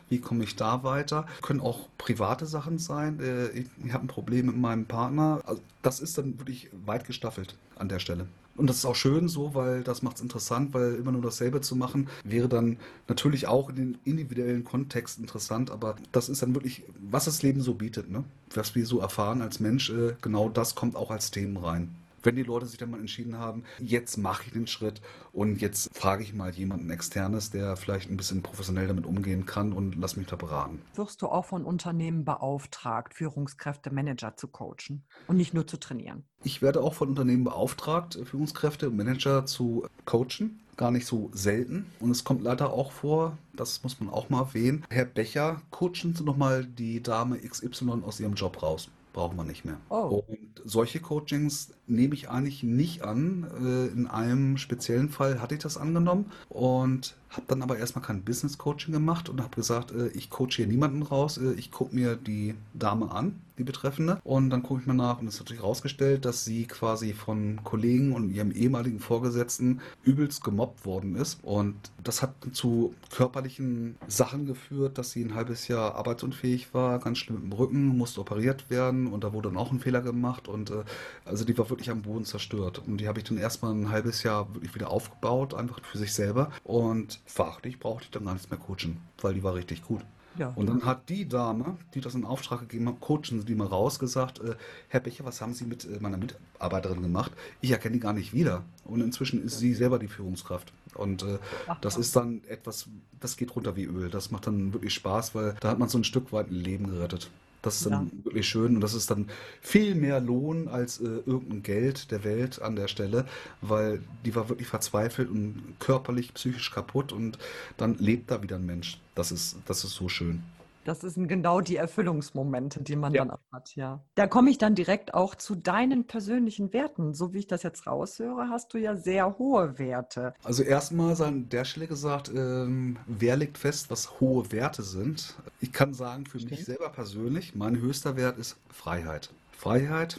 [0.08, 1.26] wie komme ich da weiter?
[1.42, 5.60] Können auch private Sachen sein, äh, ich, ich habe ein Problem mit meinem Partner, also
[5.82, 8.26] das ist dann wirklich weit gestaffelt an der Stelle.
[8.58, 11.60] Und das ist auch schön so, weil das macht es interessant, weil immer nur dasselbe
[11.60, 16.56] zu machen, wäre dann natürlich auch in den individuellen Kontext interessant, aber das ist dann
[16.56, 18.24] wirklich, was das Leben so bietet, ne?
[18.52, 22.36] Was wir so erfahren als Mensch, äh, genau das kommt auch als Themen rein wenn
[22.36, 25.00] die Leute sich dann mal entschieden haben, jetzt mache ich den Schritt
[25.32, 29.72] und jetzt frage ich mal jemanden externes, der vielleicht ein bisschen professionell damit umgehen kann
[29.72, 30.82] und lass mich da beraten.
[30.94, 36.24] Wirst du auch von Unternehmen beauftragt, Führungskräfte, Manager zu coachen und nicht nur zu trainieren?
[36.44, 41.90] Ich werde auch von Unternehmen beauftragt, Führungskräfte und Manager zu coachen gar nicht so selten.
[42.00, 46.14] Und es kommt leider auch vor, das muss man auch mal erwähnen, Herr Becher, coachen
[46.14, 49.78] Sie nochmal die Dame XY aus ihrem Job raus brauchen wir nicht mehr.
[49.88, 50.22] Oh.
[50.28, 53.48] Und solche Coachings nehme ich eigentlich nicht an.
[53.60, 58.22] Äh, in einem speziellen Fall hatte ich das angenommen und habe dann aber erstmal kein
[58.22, 61.96] Business Coaching gemacht und habe gesagt, äh, ich coache hier niemanden raus, äh, ich gucke
[61.96, 65.40] mir die Dame an, die betreffende, und dann gucke ich mal nach und es ist
[65.40, 71.38] natürlich herausgestellt, dass sie quasi von Kollegen und ihrem ehemaligen Vorgesetzten übelst gemobbt worden ist.
[71.42, 77.18] Und das hat zu körperlichen Sachen geführt, dass sie ein halbes Jahr arbeitsunfähig war, ganz
[77.18, 79.06] schlimm dem Rücken, musste operiert werden.
[79.06, 80.48] Und da wurde dann auch ein Fehler gemacht.
[80.48, 80.84] Und äh,
[81.24, 82.82] also die war wirklich am Boden zerstört.
[82.86, 86.12] Und die habe ich dann erstmal ein halbes Jahr wirklich wieder aufgebaut, einfach für sich
[86.12, 86.50] selber.
[86.64, 90.02] Und fachlich brauchte ich dann gar nichts mehr coachen, weil die war richtig gut.
[90.38, 90.52] Ja.
[90.54, 93.66] Und dann hat die Dame, die das in Auftrag gegeben hat, coachen Sie die mal
[93.66, 94.54] raus, gesagt, äh,
[94.88, 97.32] Herr Becher, was haben Sie mit äh, meiner Mitarbeiterin gemacht?
[97.60, 98.62] Ich erkenne die gar nicht wieder.
[98.84, 100.72] Und inzwischen ist sie selber die Führungskraft.
[100.94, 101.38] Und äh,
[101.80, 102.88] das ist dann etwas,
[103.20, 104.10] das geht runter wie Öl.
[104.10, 106.88] Das macht dann wirklich Spaß, weil da hat man so ein Stück weit ein Leben
[106.88, 107.30] gerettet.
[107.62, 108.24] Das ist dann ja.
[108.24, 109.28] wirklich schön und das ist dann
[109.60, 113.26] viel mehr Lohn als äh, irgendein Geld der Welt an der Stelle,
[113.60, 117.38] weil die war wirklich verzweifelt und körperlich, psychisch kaputt und
[117.76, 119.00] dann lebt da wieder ein Mensch.
[119.14, 120.42] Das ist, das ist so schön.
[120.88, 123.26] Das sind genau die Erfüllungsmomente, die man ja.
[123.26, 124.02] dann hat, ja.
[124.14, 127.12] Da komme ich dann direkt auch zu deinen persönlichen Werten.
[127.12, 130.32] So wie ich das jetzt raushöre, hast du ja sehr hohe Werte.
[130.42, 135.36] Also erstmal an der Stelle gesagt, ähm, wer legt fest, was hohe Werte sind?
[135.60, 136.52] Ich kann sagen, für Stimmt.
[136.52, 139.28] mich selber persönlich, mein höchster Wert ist Freiheit.
[139.52, 140.18] Freiheit,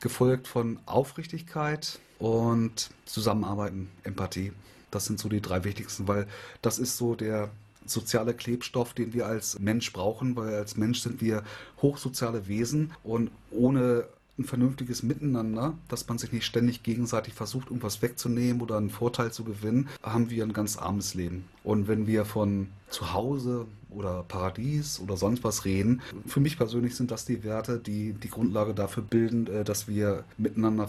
[0.00, 4.52] gefolgt von Aufrichtigkeit und Zusammenarbeiten, Empathie.
[4.90, 6.26] Das sind so die drei wichtigsten, weil
[6.60, 7.48] das ist so der
[7.86, 11.42] soziale Klebstoff, den wir als Mensch brauchen, weil als Mensch sind wir
[11.82, 14.04] hochsoziale Wesen und ohne
[14.38, 19.32] ein vernünftiges Miteinander, dass man sich nicht ständig gegenseitig versucht, irgendwas wegzunehmen oder einen Vorteil
[19.32, 21.44] zu gewinnen, haben wir ein ganz armes Leben.
[21.62, 26.00] Und wenn wir von zu Hause oder Paradies oder sonst was reden.
[26.26, 30.24] Für mich persönlich sind das die Werte, die die Grundlage dafür bilden, äh, dass wir
[30.38, 30.88] miteinander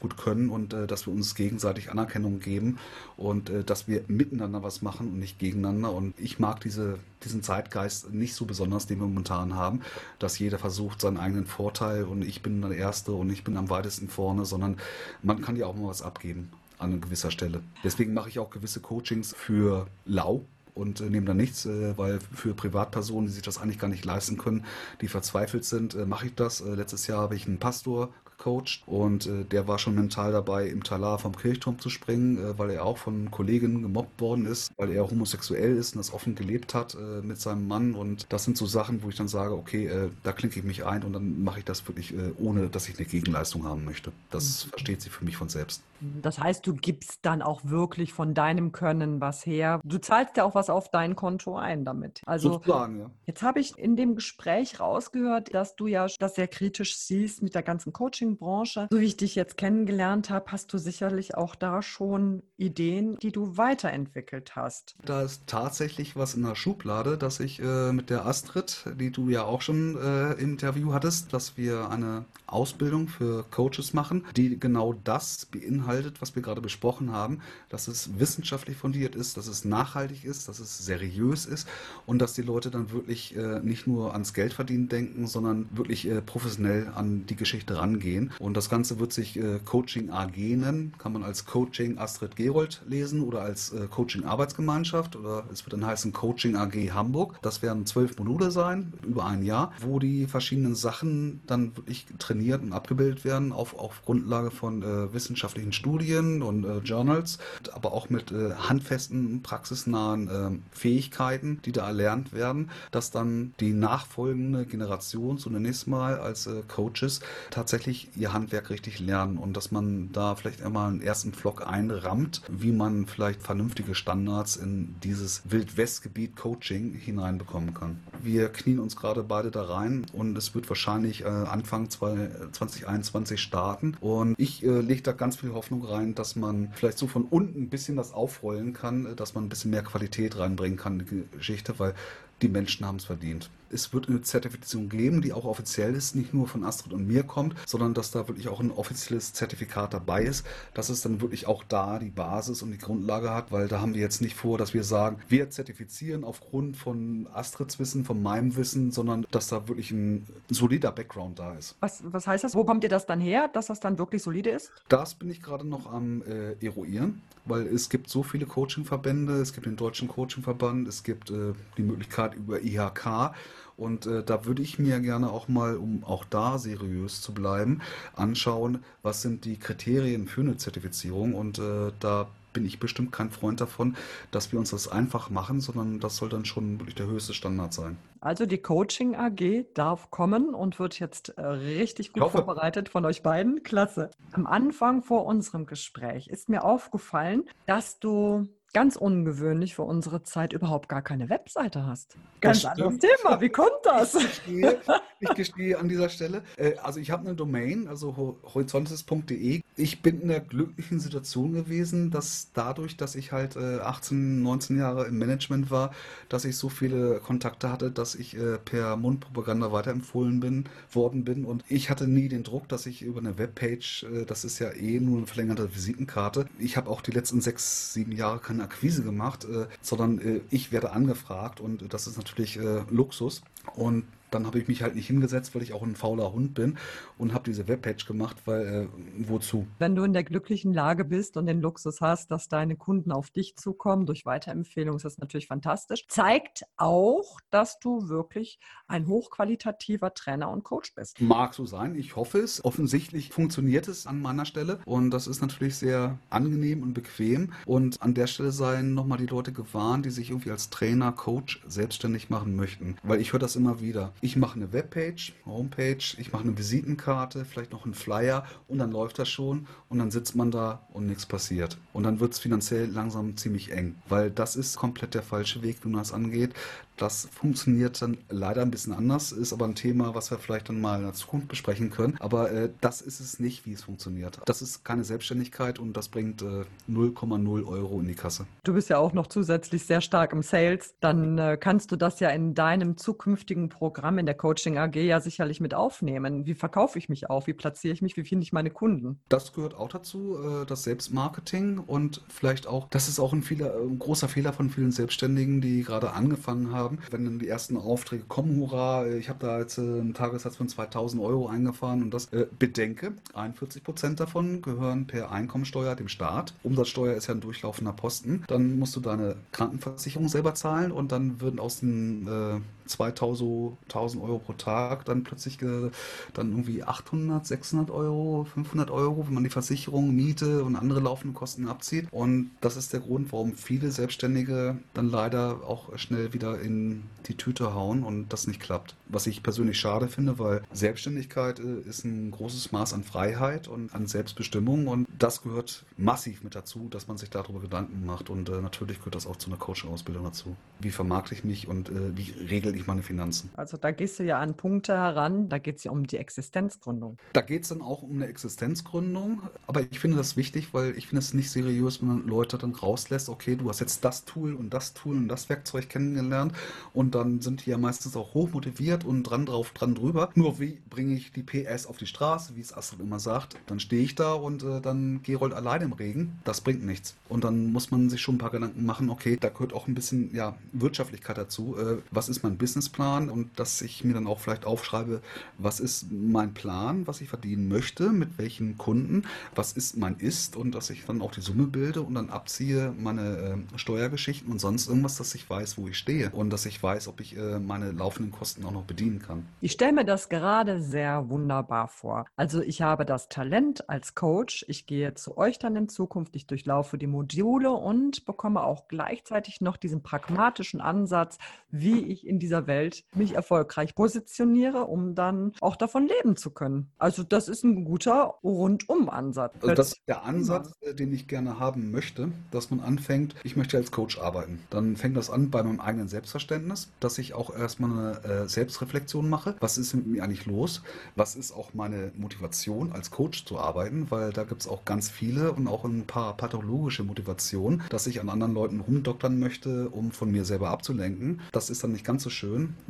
[0.00, 2.78] gut können und äh, dass wir uns gegenseitig Anerkennung geben
[3.16, 5.92] und äh, dass wir miteinander was machen und nicht gegeneinander.
[5.92, 9.80] Und ich mag diese, diesen Zeitgeist nicht so besonders, den wir momentan haben,
[10.18, 13.70] dass jeder versucht seinen eigenen Vorteil und ich bin der Erste und ich bin am
[13.70, 14.78] weitesten vorne, sondern
[15.22, 17.60] man kann ja auch mal was abgeben an gewisser Stelle.
[17.84, 20.42] Deswegen mache ich auch gewisse Coachings für Lau,
[20.74, 24.04] und äh, nehme da nichts, äh, weil für Privatpersonen, die sich das eigentlich gar nicht
[24.04, 24.64] leisten können,
[25.00, 26.60] die verzweifelt sind, äh, mache ich das.
[26.60, 30.66] Äh, letztes Jahr habe ich einen Pastor gecoacht und äh, der war schon mental dabei,
[30.66, 34.72] im Talar vom Kirchturm zu springen, äh, weil er auch von Kollegen gemobbt worden ist,
[34.76, 38.56] weil er homosexuell ist und das offen gelebt hat mit seinem Mann und das sind
[38.56, 39.90] so Sachen, wo ich dann sage, okay,
[40.22, 43.06] da klinke ich mich ein und dann mache ich das wirklich, ohne dass ich eine
[43.06, 44.12] Gegenleistung haben möchte.
[44.30, 44.70] Das mhm.
[44.70, 45.82] versteht sie für mich von selbst.
[46.00, 49.80] Das heißt, du gibst dann auch wirklich von deinem Können was her.
[49.84, 52.22] Du zahlst ja auch was auf dein Konto ein damit.
[52.24, 53.10] Also Sozusagen, ja.
[53.26, 57.54] jetzt habe ich in dem Gespräch rausgehört, dass du ja das sehr kritisch siehst mit
[57.54, 58.88] der ganzen Coaching Coaching-Branche.
[58.90, 63.32] So wie ich dich jetzt kennengelernt habe, hast du sicherlich auch da schon Ideen, die
[63.32, 64.96] du weiterentwickelt hast.
[65.04, 69.28] Da ist tatsächlich was in der Schublade, dass ich äh, mit der Astrid, die du
[69.28, 74.58] ja auch schon äh, im Interview hattest, dass wir eine Ausbildung für Coaches machen, die
[74.58, 79.64] genau das beinhaltet, was wir gerade besprochen haben, dass es wissenschaftlich fundiert ist, dass es
[79.64, 81.68] nachhaltig ist, dass es seriös ist
[82.06, 86.06] und dass die Leute dann wirklich äh, nicht nur ans Geld verdienen denken, sondern wirklich
[86.06, 88.19] äh, professionell an die Geschichte rangehen.
[88.38, 92.82] Und das Ganze wird sich äh, Coaching AG nennen, kann man als Coaching Astrid Gerold
[92.86, 95.16] lesen oder als äh, Coaching Arbeitsgemeinschaft.
[95.16, 97.38] Oder es wird dann heißen Coaching AG Hamburg.
[97.42, 102.62] Das werden zwölf Module sein, über ein Jahr, wo die verschiedenen Sachen dann wirklich trainiert
[102.62, 107.38] und abgebildet werden auf, auf Grundlage von äh, wissenschaftlichen Studien und äh, Journals,
[107.72, 113.72] aber auch mit äh, handfesten, praxisnahen äh, Fähigkeiten, die da erlernt werden, dass dann die
[113.72, 120.10] nachfolgende Generation zunächst mal als äh, Coaches tatsächlich ihr Handwerk richtig lernen und dass man
[120.12, 126.36] da vielleicht einmal einen ersten Vlog einrammt, wie man vielleicht vernünftige Standards in dieses Wildwestgebiet
[126.36, 128.00] Coaching hineinbekommen kann.
[128.22, 133.96] Wir knien uns gerade beide da rein und es wird wahrscheinlich äh, Anfang 2021 starten
[134.00, 137.62] und ich äh, lege da ganz viel Hoffnung rein, dass man vielleicht so von unten
[137.62, 141.36] ein bisschen das aufrollen kann, dass man ein bisschen mehr Qualität reinbringen kann in die
[141.36, 141.94] Geschichte, weil
[142.42, 146.34] die Menschen haben es verdient es wird eine Zertifizierung geben, die auch offiziell ist, nicht
[146.34, 150.22] nur von Astrid und mir kommt, sondern dass da wirklich auch ein offizielles Zertifikat dabei
[150.22, 153.80] ist, dass es dann wirklich auch da die Basis und die Grundlage hat, weil da
[153.80, 158.22] haben wir jetzt nicht vor, dass wir sagen, wir zertifizieren aufgrund von Astrids Wissen, von
[158.22, 161.76] meinem Wissen, sondern dass da wirklich ein solider Background da ist.
[161.80, 162.54] Was, was heißt das?
[162.54, 164.72] Wo kommt ihr das dann her, dass das dann wirklich solide ist?
[164.88, 169.52] Das bin ich gerade noch am äh, eruieren, weil es gibt so viele Coachingverbände, es
[169.52, 173.32] gibt den Deutschen Coachingverband, es gibt äh, die Möglichkeit über IHK
[173.80, 177.80] und äh, da würde ich mir gerne auch mal, um auch da seriös zu bleiben,
[178.14, 181.34] anschauen, was sind die Kriterien für eine Zertifizierung.
[181.34, 183.96] Und äh, da bin ich bestimmt kein Freund davon,
[184.30, 187.72] dass wir uns das einfach machen, sondern das soll dann schon wirklich der höchste Standard
[187.72, 187.96] sein.
[188.20, 193.22] Also die Coaching AG darf kommen und wird jetzt äh, richtig gut vorbereitet von euch
[193.22, 193.62] beiden.
[193.62, 194.10] Klasse.
[194.32, 200.52] Am Anfang vor unserem Gespräch ist mir aufgefallen, dass du ganz ungewöhnlich für unsere Zeit
[200.52, 202.16] überhaupt gar keine Webseite hast.
[202.40, 203.40] Ganz anderes Thema.
[203.40, 204.14] Wie kommt das?
[204.14, 204.80] Ich gestehe,
[205.20, 206.42] ich gestehe an dieser Stelle.
[206.56, 209.62] Äh, also ich habe eine Domain, also horizontes.de.
[209.76, 214.78] Ich bin in der glücklichen Situation gewesen, dass dadurch, dass ich halt 18, äh, 19
[214.78, 215.92] Jahre im Management war,
[216.28, 221.44] dass ich so viele Kontakte hatte, dass ich äh, per Mundpropaganda weiterempfohlen bin, worden bin.
[221.44, 225.00] Und ich hatte nie den Druck, dass ich über eine Webpage, das ist ja eh
[225.00, 226.46] nur eine verlängerte Visitenkarte.
[226.58, 230.40] Ich habe auch die letzten sechs, sieben Jahre keine keine Akquise gemacht, äh, sondern äh,
[230.50, 233.42] ich werde angefragt und das ist natürlich äh, Luxus.
[233.74, 236.78] Und dann habe ich mich halt nicht hingesetzt, weil ich auch ein fauler Hund bin
[237.18, 239.66] und habe diese Webpage gemacht, weil äh, wozu?
[239.78, 243.30] Wenn du in der glücklichen Lage bist und den Luxus hast, dass deine Kunden auf
[243.30, 246.06] dich zukommen durch Weiterempfehlungen, ist das natürlich fantastisch.
[246.08, 251.20] Zeigt auch, dass du wirklich ein hochqualitativer Trainer und Coach bist.
[251.20, 252.64] Mag so sein, ich hoffe es.
[252.64, 257.52] Offensichtlich funktioniert es an meiner Stelle und das ist natürlich sehr angenehm und bequem.
[257.66, 261.62] Und an der Stelle seien nochmal die Leute gewarnt, die sich irgendwie als Trainer, Coach
[261.66, 266.32] selbstständig machen möchten, weil ich höre das immer wieder ich mache eine Webpage, Homepage, ich
[266.32, 270.36] mache eine Visitenkarte, vielleicht noch einen Flyer und dann läuft das schon und dann sitzt
[270.36, 271.78] man da und nichts passiert.
[271.92, 275.78] Und dann wird es finanziell langsam ziemlich eng, weil das ist komplett der falsche Weg,
[275.84, 276.54] wie man das angeht.
[277.00, 280.82] Das funktioniert dann leider ein bisschen anders, ist aber ein Thema, was wir vielleicht dann
[280.82, 282.16] mal in der Zukunft besprechen können.
[282.20, 284.38] Aber äh, das ist es nicht, wie es funktioniert.
[284.44, 288.46] Das ist keine Selbstständigkeit und das bringt 0,0 äh, Euro in die Kasse.
[288.64, 290.94] Du bist ja auch noch zusätzlich sehr stark im Sales.
[291.00, 295.20] Dann äh, kannst du das ja in deinem zukünftigen Programm in der Coaching AG ja
[295.20, 296.46] sicherlich mit aufnehmen.
[296.46, 297.46] Wie verkaufe ich mich auf?
[297.46, 298.16] Wie platziere ich mich?
[298.16, 299.20] Wie finde ich meine Kunden?
[299.28, 303.74] Das gehört auch dazu, äh, das Selbstmarketing und vielleicht auch, das ist auch ein, Fehler,
[303.80, 306.98] ein großer Fehler von vielen Selbstständigen, die gerade angefangen haben.
[307.10, 310.68] Wenn dann die ersten Aufträge kommen, hurra, ich habe da jetzt äh, einen Tagessatz von
[310.68, 316.54] 2000 Euro eingefahren und das äh, bedenke, 41 Prozent davon gehören per Einkommensteuer dem Staat.
[316.62, 318.44] Umsatzsteuer ist ja ein durchlaufender Posten.
[318.48, 324.38] Dann musst du deine Krankenversicherung selber zahlen und dann würden aus den äh, 2000 Euro
[324.38, 325.90] pro Tag dann plötzlich äh,
[326.34, 331.34] dann irgendwie 800, 600 Euro, 500 Euro, wenn man die Versicherung, Miete und andere laufende
[331.34, 332.08] Kosten abzieht.
[332.10, 337.36] Und das ist der Grund, warum viele Selbstständige dann leider auch schnell wieder in die
[337.36, 338.96] Tüte hauen und das nicht klappt.
[339.08, 343.94] Was ich persönlich schade finde, weil Selbstständigkeit äh, ist ein großes Maß an Freiheit und
[343.94, 348.48] an Selbstbestimmung und das gehört massiv mit dazu, dass man sich darüber Gedanken macht und
[348.48, 350.56] äh, natürlich gehört das auch zu einer Coaching-Ausbildung dazu.
[350.80, 353.50] Wie vermarkte ich mich und wie regel ich meine Finanzen?
[353.56, 357.18] Also da gehst du ja an Punkte heran, da geht es ja um die Existenzgründung.
[357.32, 361.08] Da geht es dann auch um eine Existenzgründung, aber ich finde das wichtig, weil ich
[361.08, 364.54] finde es nicht seriös, wenn man Leute dann rauslässt, okay, du hast jetzt das Tool
[364.54, 366.52] und das Tool und das Werkzeug kennengelernt
[366.92, 370.30] und dann sind die ja meistens auch hoch motiviert und dran drauf, dran drüber.
[370.34, 373.80] Nur wie bringe ich die PS auf die Straße, wie es Astrid immer sagt, dann
[373.80, 376.38] stehe ich da und äh, dann Gerold allein im Regen.
[376.44, 377.16] Das bringt nichts.
[377.28, 379.94] Und dann muss man sich schon ein paar Gedanken machen, okay, da gehört auch ein
[379.94, 381.76] bisschen ja, Wirtschaftlichkeit dazu.
[381.78, 383.30] Äh, was ist mein Businessplan?
[383.30, 385.22] Und dass ich mir dann auch vielleicht aufschreibe,
[385.58, 390.56] was ist mein Plan, was ich verdienen möchte, mit welchen Kunden, was ist mein Ist
[390.56, 394.60] und dass ich dann auch die Summe bilde und dann abziehe meine äh, Steuergeschichten und
[394.60, 397.58] sonst irgendwas, dass ich weiß, wo ich stehe und dass ich weiß, ob ich äh,
[397.58, 399.46] meine laufenden Kosten auch noch bedienen kann.
[399.60, 402.26] Ich stelle mir das gerade sehr wunderbar vor.
[402.36, 404.64] Also ich habe das Talent als Coach.
[404.68, 406.36] Ich gehe zu euch dann in Zukunft.
[406.36, 411.38] Ich durchlaufe die Module und bekomme auch gleichzeitig noch diesen pragmatischen Ansatz,
[411.70, 416.90] wie ich in dieser Welt mich erfolgreich positioniere, um dann auch davon leben zu können.
[416.98, 419.54] Also das ist ein guter Rundum-Ansatz.
[419.62, 423.56] Also das ist der Ansatz, äh, den ich gerne haben möchte, dass man anfängt, ich
[423.56, 424.60] möchte als Coach arbeiten.
[424.70, 429.28] Dann fängt das an bei meinem eigenen Selbstverständnis, dass ich auch erstmal eine äh, Selbstreflexion
[429.28, 429.56] mache.
[429.60, 430.82] Was ist mit mir eigentlich los?
[431.16, 434.10] Was ist auch meine Motivation, als Coach zu arbeiten?
[434.10, 438.20] Weil da gibt es auch ganz viele und auch ein paar pathologische Motivationen, dass ich
[438.20, 441.40] an anderen Leuten rumdoktern möchte, um von mir selber abzulenken.
[441.52, 442.39] Das ist dann nicht ganz so schön,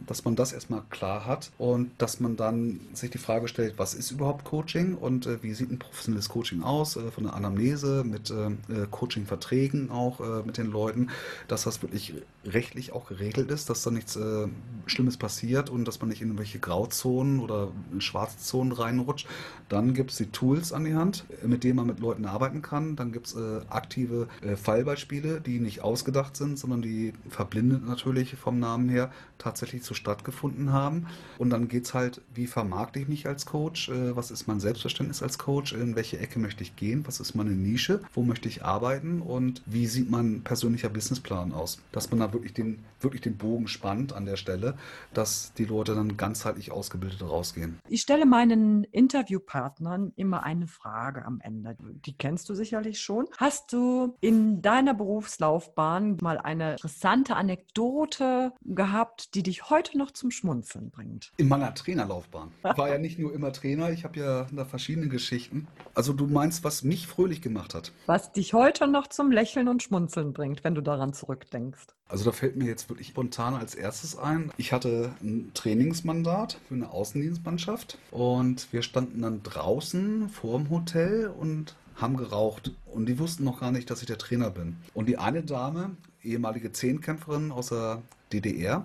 [0.06, 3.94] dass man das erstmal klar hat und dass man dann sich die Frage stellt, was
[3.94, 6.96] ist überhaupt Coaching und äh, wie sieht ein professionelles Coaching aus?
[6.96, 11.10] Äh, von der Anamnese mit äh, äh Coaching-Verträgen auch äh, mit den Leuten,
[11.48, 14.48] dass das wirklich rechtlich auch geregelt ist, dass da nichts äh,
[14.86, 19.26] Schlimmes passiert und dass man nicht in irgendwelche Grauzonen oder in schwarze Zonen reinrutscht.
[19.68, 22.96] Dann gibt es die Tools an die Hand, mit denen man mit Leuten arbeiten kann.
[22.96, 23.36] Dann gibt es
[23.68, 29.10] aktive Fallbeispiele, die nicht ausgedacht sind, sondern die verblindet natürlich vom Namen her
[29.40, 31.06] tatsächlich so stattgefunden haben.
[31.38, 33.88] Und dann geht es halt, wie vermarkte ich mich als Coach?
[33.88, 35.72] Äh, was ist mein Selbstverständnis als Coach?
[35.72, 37.06] In welche Ecke möchte ich gehen?
[37.06, 38.00] Was ist meine Nische?
[38.14, 39.22] Wo möchte ich arbeiten?
[39.22, 41.80] Und wie sieht mein persönlicher Businessplan aus?
[41.92, 44.76] Dass man da wirklich den, wirklich den Bogen spannt an der Stelle,
[45.14, 47.78] dass die Leute dann ganzheitlich ausgebildet rausgehen.
[47.88, 51.76] Ich stelle meinen Interviewpartnern immer eine Frage am Ende.
[51.80, 53.26] Die kennst du sicherlich schon.
[53.38, 60.30] Hast du in deiner Berufslaufbahn mal eine interessante Anekdote gehabt, die dich heute noch zum
[60.30, 61.32] Schmunzeln bringt?
[61.36, 62.50] In meiner Trainerlaufbahn.
[62.58, 65.68] Ich war ja nicht nur immer Trainer, ich habe ja da verschiedene Geschichten.
[65.94, 67.92] Also du meinst, was mich fröhlich gemacht hat?
[68.06, 71.86] Was dich heute noch zum Lächeln und Schmunzeln bringt, wenn du daran zurückdenkst.
[72.08, 74.50] Also da fällt mir jetzt wirklich spontan als erstes ein.
[74.56, 81.28] Ich hatte ein Trainingsmandat für eine Außendienstmannschaft und wir standen dann draußen vor dem Hotel
[81.28, 84.76] und haben geraucht und die wussten noch gar nicht, dass ich der Trainer bin.
[84.94, 85.90] Und die eine Dame,
[86.22, 88.84] ehemalige Zehnkämpferin aus der DDR,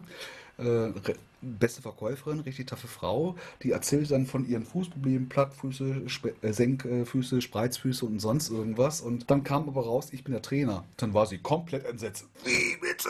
[0.57, 0.91] äh,
[1.41, 7.41] beste Verkäuferin, richtig taffe Frau, die erzählt dann von ihren Fußproblemen, Plattfüße, Sp äh, Senkfüße,
[7.41, 9.01] Spreizfüße und sonst irgendwas.
[9.01, 10.85] Und dann kam aber raus, ich bin der Trainer.
[10.97, 12.25] Dann war sie komplett entsetzt.
[12.43, 13.09] Wie bitte?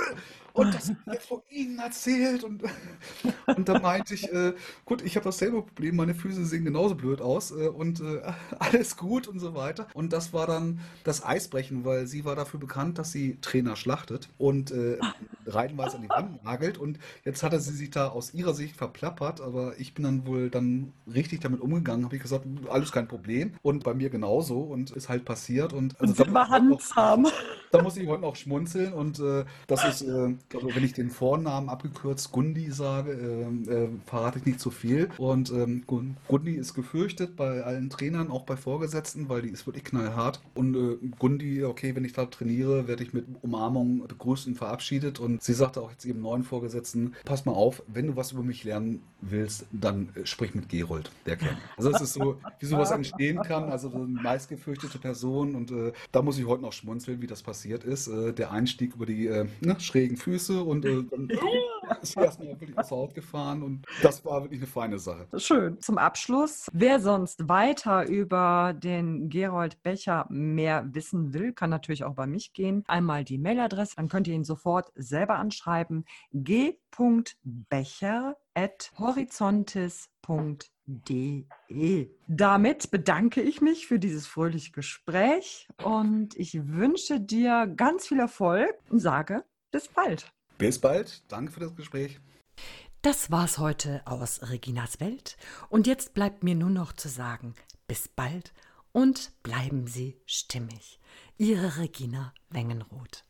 [0.56, 2.46] Und das wird von Ihnen erzählt.
[2.46, 2.64] Und,
[3.46, 4.54] und da meinte ich, äh,
[4.86, 8.22] gut, ich habe dasselbe Problem, meine Füße sehen genauso blöd aus äh, und äh,
[8.60, 9.88] alles gut und so weiter.
[9.94, 14.30] Und das war dann das Eisbrechen, weil sie war dafür bekannt, dass sie Trainer schlachtet
[14.38, 14.98] und äh,
[15.46, 16.78] reihenweise an die Wand nagelt.
[16.78, 20.50] Und jetzt hatte sie sich da aus ihrer Sicht verplappert, aber ich bin dann wohl
[20.50, 23.56] dann richtig damit umgegangen, habe ich gesagt, alles kein Problem.
[23.62, 25.74] Und bei mir genauso und ist halt passiert.
[25.74, 26.94] Und also und da, muss
[27.78, 31.10] da muss ich heute noch schmunzeln und äh, das ist äh, also wenn ich den
[31.10, 35.10] Vornamen abgekürzt Gundi sage, äh, äh, verrate ich nicht zu viel.
[35.18, 39.84] Und ähm, Gundi ist gefürchtet bei allen Trainern, auch bei Vorgesetzten, weil die ist wirklich
[39.84, 40.42] knallhart.
[40.54, 45.20] Und äh, Gundi, okay, wenn ich da trainiere, werde ich mit Umarmung begrüßt und verabschiedet.
[45.20, 48.44] Und sie sagte auch jetzt ihrem neuen Vorgesetzten, pass mal auf, wenn du was über
[48.44, 51.58] mich lernen willst, dann äh, sprich mit Gerold, der kennt.
[51.78, 55.56] Also es ist so, wie sowas entstehen kann, also so eine meistgefürchtete Person.
[55.56, 55.74] Und
[56.12, 58.08] da muss ich heute noch schmunzeln, wie das passiert ist.
[58.08, 59.28] Äh, der Einstieg über die
[59.62, 61.30] ne, schrägen Füße und äh, dann
[62.02, 65.28] ist erstmal wirklich aus der Haut gefahren und das war wirklich eine feine Sache.
[65.38, 65.80] Schön.
[65.82, 72.16] Zum Abschluss, wer sonst weiter über den Gerold Becher mehr wissen will, kann natürlich auch
[72.16, 72.84] bei mich gehen.
[72.88, 76.06] Einmal die Mailadresse, dann könnt ihr ihn sofort selber anschreiben.
[80.88, 88.20] g.becher.horizontis.de Damit bedanke ich mich für dieses fröhliche Gespräch und ich wünsche dir ganz viel
[88.20, 90.32] Erfolg und sage bis bald.
[90.58, 91.24] Bis bald.
[91.28, 92.20] Danke für das Gespräch.
[93.02, 95.38] Das war's heute aus Reginas Welt.
[95.70, 97.54] Und jetzt bleibt mir nur noch zu sagen,
[97.88, 98.54] bis bald
[98.94, 101.00] und bleiben Sie stimmig.
[101.38, 103.25] Ihre Regina Wengenroth.